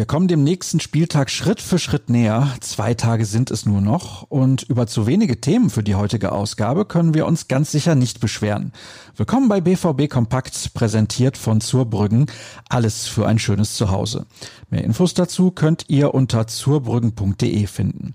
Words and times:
Wir 0.00 0.06
kommen 0.06 0.28
dem 0.28 0.44
nächsten 0.44 0.80
Spieltag 0.80 1.28
Schritt 1.28 1.60
für 1.60 1.78
Schritt 1.78 2.08
näher. 2.08 2.54
Zwei 2.60 2.94
Tage 2.94 3.26
sind 3.26 3.50
es 3.50 3.66
nur 3.66 3.82
noch. 3.82 4.22
Und 4.30 4.62
über 4.62 4.86
zu 4.86 5.06
wenige 5.06 5.42
Themen 5.42 5.68
für 5.68 5.82
die 5.82 5.94
heutige 5.94 6.32
Ausgabe 6.32 6.86
können 6.86 7.12
wir 7.12 7.26
uns 7.26 7.48
ganz 7.48 7.70
sicher 7.70 7.94
nicht 7.94 8.18
beschweren. 8.18 8.72
Willkommen 9.16 9.50
bei 9.50 9.60
BVB 9.60 10.08
Kompakt, 10.08 10.72
präsentiert 10.72 11.36
von 11.36 11.60
Zurbrüggen. 11.60 12.30
Alles 12.70 13.08
für 13.08 13.26
ein 13.26 13.38
schönes 13.38 13.76
Zuhause. 13.76 14.24
Mehr 14.70 14.84
Infos 14.84 15.12
dazu 15.12 15.50
könnt 15.50 15.84
ihr 15.88 16.14
unter 16.14 16.46
zurbrüggen.de 16.46 17.66
finden. 17.66 18.14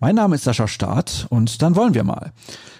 Mein 0.00 0.14
Name 0.14 0.36
ist 0.36 0.44
Sascha 0.44 0.66
Staat 0.66 1.26
und 1.28 1.60
dann 1.60 1.76
wollen 1.76 1.92
wir 1.92 2.04
mal. 2.04 2.32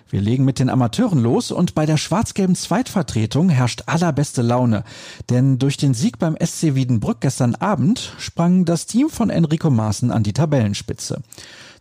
Wir 0.08 0.20
legen 0.20 0.44
mit 0.44 0.60
den 0.60 0.70
Amateuren 0.70 1.18
los 1.18 1.50
und 1.50 1.74
bei 1.74 1.84
der 1.84 1.96
schwarz-gelben 1.96 2.54
Zweitvertretung 2.54 3.48
herrscht 3.48 3.82
allerbeste 3.86 4.40
Laune. 4.40 4.84
Denn 5.30 5.58
durch 5.58 5.76
den 5.76 5.94
Sieg 5.94 6.20
beim 6.20 6.36
SC 6.40 6.76
Wiedenbrück 6.76 7.20
gestern 7.20 7.56
Abend 7.56 8.14
sprang 8.18 8.64
das 8.64 8.86
Team 8.86 9.10
von 9.10 9.30
Enrico 9.30 9.68
Maaßen 9.68 10.12
an 10.12 10.22
die 10.22 10.32
Tabellenspitze. 10.32 11.22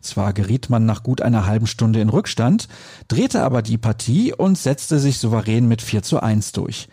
Zwar 0.02 0.34
geriet 0.34 0.72
man 0.72 0.86
nach 0.88 1.04
gut 1.04 1.22
einer 1.22 1.46
halben 1.46 1.68
Stunde 1.68 2.02
in 2.02 2.10
Rückstand, 2.10 2.68
drehte 3.08 3.44
aber 3.44 3.62
die 3.62 3.78
Partie 3.78 4.34
und 4.34 4.58
setzte 4.58 5.00
sich 5.00 5.20
souverän 5.20 5.68
mit 5.68 5.84
4 5.84 6.02
zu 6.02 6.20
1 6.20 6.52
durch. 6.54 6.90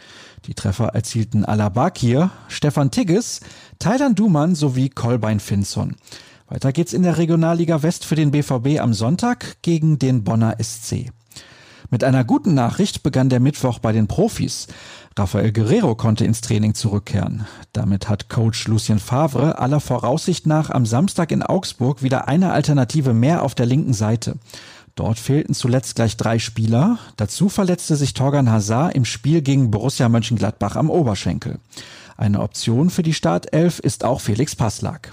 Die 0.47 0.55
Treffer 0.55 0.89
erzielten 0.89 1.47
Alabakir, 1.47 2.31
Stefan 2.49 2.91
Tigges, 2.91 3.41
Thailand 3.79 4.19
Dumann 4.19 4.55
sowie 4.55 4.91
Kolbein 4.91 5.41
Finson. 5.41 5.97
Weiter 6.49 6.73
geht's 6.73 6.93
in 6.93 7.03
der 7.03 7.17
Regionalliga 7.17 7.83
West 7.83 8.05
für 8.05 8.17
den 8.17 8.33
BVB 8.33 8.81
am 8.81 8.93
Sonntag 8.93 9.63
gegen 9.63 9.99
den 9.99 10.25
Bonner 10.25 10.57
SC. 10.63 11.11
Mit 11.93 12.05
einer 12.05 12.25
guten 12.25 12.55
Nachricht 12.55 13.03
begann 13.03 13.29
der 13.29 13.39
Mittwoch 13.39 13.79
bei 13.79 13.93
den 13.93 14.07
Profis. 14.07 14.67
Rafael 15.15 15.53
Guerrero 15.53 15.95
konnte 15.95 16.25
ins 16.25 16.41
Training 16.41 16.73
zurückkehren. 16.73 17.45
Damit 17.75 18.09
hat 18.09 18.31
Coach 18.31 18.67
Lucien 18.67 18.99
Favre 18.99 19.59
aller 19.59 19.79
Voraussicht 19.79 20.47
nach 20.47 20.71
am 20.71 20.87
Samstag 20.87 21.31
in 21.31 21.43
Augsburg 21.43 22.03
wieder 22.03 22.29
eine 22.29 22.51
Alternative 22.53 23.13
mehr 23.13 23.43
auf 23.43 23.55
der 23.55 23.67
linken 23.67 23.93
Seite. 23.93 24.37
Dort 24.95 25.19
fehlten 25.19 25.53
zuletzt 25.53 25.97
gleich 25.97 26.17
drei 26.17 26.39
Spieler. 26.39 26.99
Dazu 27.19 27.51
verletzte 27.51 27.95
sich 27.97 28.15
Torgan 28.15 28.51
Hazard 28.51 28.95
im 28.95 29.05
Spiel 29.05 29.43
gegen 29.43 29.71
Borussia 29.71 30.09
Mönchengladbach 30.09 30.77
am 30.77 30.89
Oberschenkel. 30.89 31.59
Eine 32.17 32.41
Option 32.41 32.89
für 32.89 33.03
die 33.03 33.13
Startelf 33.13 33.81
ist 33.81 34.03
auch 34.03 34.23
Felix 34.23 34.57
Passlack. 34.57 35.13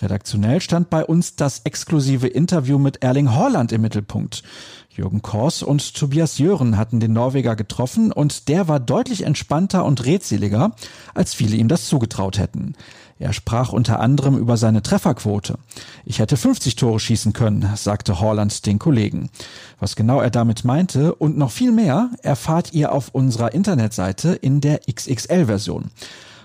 Redaktionell 0.00 0.60
stand 0.60 0.90
bei 0.90 1.04
uns 1.04 1.36
das 1.36 1.60
exklusive 1.64 2.26
Interview 2.26 2.78
mit 2.78 3.02
Erling 3.02 3.32
Haaland 3.32 3.72
im 3.72 3.82
Mittelpunkt. 3.82 4.42
Jürgen 4.90 5.22
Kors 5.22 5.62
und 5.62 5.94
Tobias 5.94 6.38
Jören 6.38 6.76
hatten 6.76 7.00
den 7.00 7.12
Norweger 7.12 7.56
getroffen 7.56 8.12
und 8.12 8.48
der 8.48 8.68
war 8.68 8.78
deutlich 8.78 9.22
entspannter 9.24 9.84
und 9.84 10.04
redseliger, 10.04 10.72
als 11.14 11.34
viele 11.34 11.56
ihm 11.56 11.68
das 11.68 11.86
zugetraut 11.86 12.38
hätten. 12.38 12.74
Er 13.18 13.32
sprach 13.32 13.72
unter 13.72 14.00
anderem 14.00 14.36
über 14.36 14.56
seine 14.56 14.82
Trefferquote. 14.82 15.56
Ich 16.04 16.18
hätte 16.18 16.36
50 16.36 16.74
Tore 16.74 16.98
schießen 16.98 17.32
können, 17.32 17.70
sagte 17.76 18.20
Haaland 18.20 18.66
den 18.66 18.80
Kollegen. 18.80 19.30
Was 19.78 19.96
genau 19.96 20.20
er 20.20 20.30
damit 20.30 20.64
meinte 20.64 21.14
und 21.14 21.38
noch 21.38 21.52
viel 21.52 21.70
mehr 21.70 22.10
erfahrt 22.22 22.72
ihr 22.72 22.92
auf 22.92 23.10
unserer 23.10 23.54
Internetseite 23.54 24.32
in 24.32 24.60
der 24.60 24.80
XXL-Version. 24.90 25.90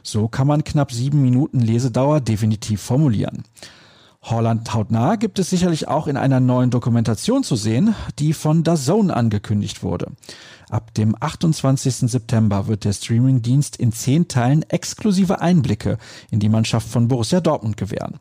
So 0.03 0.27
kann 0.27 0.47
man 0.47 0.63
knapp 0.63 0.91
sieben 0.91 1.21
Minuten 1.21 1.59
Lesedauer 1.59 2.21
definitiv 2.21 2.81
formulieren. 2.81 3.43
Holland 4.29 4.73
hautnah 4.73 5.15
gibt 5.15 5.39
es 5.39 5.49
sicherlich 5.49 5.87
auch 5.87 6.07
in 6.07 6.17
einer 6.17 6.39
neuen 6.39 6.69
Dokumentation 6.69 7.43
zu 7.43 7.55
sehen, 7.55 7.95
die 8.19 8.33
von 8.33 8.63
DAZN 8.63 9.09
angekündigt 9.09 9.83
wurde. 9.83 10.11
Ab 10.69 10.93
dem 10.95 11.15
28. 11.17 12.11
September 12.11 12.67
wird 12.67 12.83
der 12.83 12.91
Streamingdienst 12.91 13.77
in 13.77 13.93
zehn 13.93 14.27
Teilen 14.27 14.63
exklusive 14.63 15.39
Einblicke 15.39 15.97
in 16.29 16.41
die 16.41 16.49
Mannschaft 16.49 16.89
von 16.89 17.07
Borussia 17.07 17.39
Dortmund 17.39 17.77
gewähren. 17.77 18.17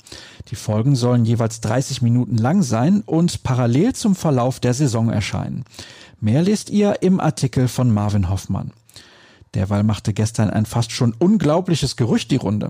Die 0.48 0.54
Folgen 0.54 0.94
sollen 0.94 1.24
jeweils 1.24 1.60
30 1.60 2.02
Minuten 2.02 2.38
lang 2.38 2.62
sein 2.62 3.02
und 3.04 3.42
parallel 3.42 3.94
zum 3.94 4.14
Verlauf 4.14 4.60
der 4.60 4.74
Saison 4.74 5.10
erscheinen. 5.10 5.64
Mehr 6.20 6.42
lest 6.42 6.70
ihr 6.70 7.02
im 7.02 7.18
Artikel 7.18 7.66
von 7.66 7.92
Marvin 7.92 8.28
Hoffmann. 8.28 8.72
Derweil 9.56 9.84
machte 9.84 10.12
gestern 10.12 10.50
ein 10.50 10.66
fast 10.66 10.92
schon 10.92 11.14
unglaubliches 11.18 11.96
Gerücht 11.96 12.30
die 12.30 12.36
Runde. 12.36 12.68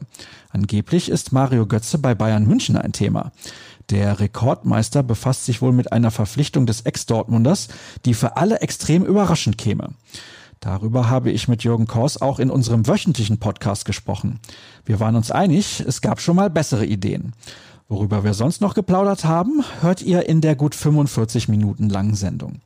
Angeblich 0.51 1.09
ist 1.09 1.33
Mario 1.33 1.67
Götze 1.67 1.99
bei 1.99 2.15
Bayern 2.15 2.47
München 2.47 2.77
ein 2.77 2.93
Thema. 2.93 3.33
Der 3.91 4.21
Rekordmeister 4.21 5.03
befasst 5.03 5.47
sich 5.47 5.61
wohl 5.61 5.73
mit 5.73 5.91
einer 5.91 6.13
Verpflichtung 6.13 6.65
des 6.65 6.83
Ex-Dortmunders, 6.83 7.67
die 8.05 8.15
für 8.15 8.37
alle 8.37 8.61
extrem 8.61 9.05
überraschend 9.05 9.59
käme. 9.59 9.95
Darüber 10.61 11.11
habe 11.11 11.33
ich 11.33 11.49
mit 11.49 11.65
Jürgen 11.65 11.89
Kors 11.89 12.23
auch 12.23 12.39
in 12.39 12.51
unserem 12.51 12.87
wöchentlichen 12.87 13.39
Podcast 13.39 13.85
gesprochen. 13.85 14.39
Wir 14.85 15.01
waren 15.01 15.17
uns 15.17 15.33
einig, 15.33 15.83
es 15.85 16.01
gab 16.01 16.21
schon 16.21 16.37
mal 16.37 16.51
bessere 16.51 16.87
Ideen. 16.87 17.33
Worüber 17.89 18.23
wir 18.23 18.33
sonst 18.33 18.61
noch 18.61 18.75
geplaudert 18.75 19.25
haben, 19.25 19.65
hört 19.81 20.03
ihr 20.03 20.29
in 20.29 20.41
der 20.41 20.55
gut 20.55 20.77
45 20.77 21.49
Minuten 21.49 21.89
langen 21.89 22.15
Sendung. 22.15 22.61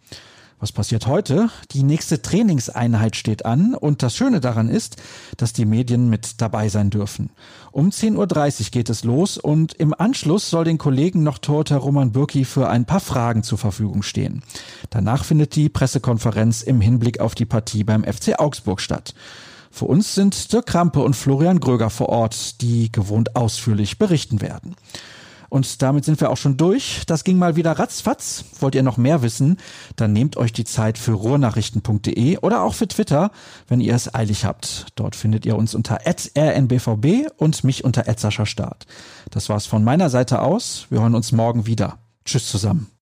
Was 0.61 0.73
passiert 0.73 1.07
heute? 1.07 1.49
Die 1.71 1.83
nächste 1.83 2.21
Trainingseinheit 2.21 3.17
steht 3.17 3.47
an 3.47 3.75
und 3.75 4.03
das 4.03 4.15
Schöne 4.15 4.41
daran 4.41 4.69
ist, 4.69 4.97
dass 5.39 5.55
die 5.55 5.65
Medien 5.65 6.11
mit 6.11 6.43
dabei 6.43 6.69
sein 6.69 6.91
dürfen. 6.91 7.31
Um 7.73 7.89
10.30 7.89 8.17
Uhr 8.17 8.71
geht 8.71 8.91
es 8.91 9.03
los 9.03 9.39
und 9.39 9.73
im 9.73 9.95
Anschluss 9.99 10.51
soll 10.51 10.65
den 10.65 10.77
Kollegen 10.77 11.23
noch 11.23 11.39
Torhüter 11.39 11.79
Roman 11.79 12.13
Bürki 12.13 12.45
für 12.45 12.69
ein 12.69 12.85
paar 12.85 13.01
Fragen 13.01 13.43
zur 13.43 13.57
Verfügung 13.57 14.03
stehen. 14.03 14.43
Danach 14.91 15.25
findet 15.25 15.57
die 15.57 15.71
Pressekonferenz 15.71 16.61
im 16.61 16.83
Hinblick 16.83 17.21
auf 17.21 17.35
die 17.35 17.47
Partie 17.47 17.83
beim 17.83 18.05
FC 18.05 18.39
Augsburg 18.39 18.83
statt. 18.83 19.15
Für 19.71 19.87
uns 19.87 20.15
sind 20.15 20.53
Dirk 20.53 20.67
Krampe 20.67 21.01
und 21.01 21.17
Florian 21.17 21.61
Gröger 21.61 21.89
vor 21.89 22.11
Ort, 22.11 22.61
die 22.61 22.93
gewohnt 22.93 23.35
ausführlich 23.35 23.99
berichten 23.99 24.43
werden. 24.43 24.77
Und 25.51 25.83
damit 25.83 26.07
sind 26.07 26.21
wir 26.21 26.31
auch 26.31 26.37
schon 26.39 26.57
durch. 26.57 27.03
Das 27.07 27.25
ging 27.25 27.37
mal 27.37 27.57
wieder 27.57 27.73
ratzfatz. 27.73 28.45
Wollt 28.61 28.75
ihr 28.75 28.83
noch 28.83 28.97
mehr 28.97 29.21
wissen? 29.21 29.59
Dann 29.97 30.13
nehmt 30.15 30.37
euch 30.39 30.53
die 30.53 30.65
Zeit 30.65 30.97
für 30.97 31.13
ruhrnachrichten.de 31.13 32.39
oder 32.39 32.63
auch 32.63 32.75
für 32.75 32.89
Twitter, 32.89 33.31
wenn 33.69 33.81
ihr 33.81 33.95
es 33.95 34.15
eilig 34.15 34.45
habt. 34.45 34.87
Dort 34.95 35.17
findet 35.17 35.45
ihr 35.45 35.57
uns 35.57 35.75
unter 35.75 35.99
rnbvb 36.07 37.27
und 37.37 37.65
mich 37.65 37.85
unter 37.85 38.05
Start. 38.47 38.87
Das 39.31 39.49
war's 39.49 39.67
von 39.67 39.85
meiner 39.85 40.09
Seite 40.09 40.41
aus. 40.41 40.87
Wir 40.89 41.01
hören 41.01 41.15
uns 41.15 41.33
morgen 41.33 41.67
wieder. 41.67 41.99
Tschüss 42.25 42.49
zusammen. 42.49 42.91